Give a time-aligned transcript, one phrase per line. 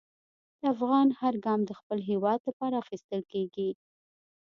[0.59, 3.69] د افغان هر ګام د خپل هېواد لپاره اخیستل کېږي.